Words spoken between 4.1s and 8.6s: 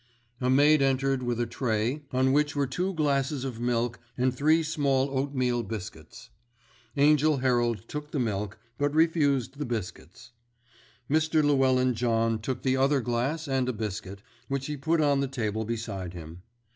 and three small oatmeal biscuits. Angell Herald took the milk,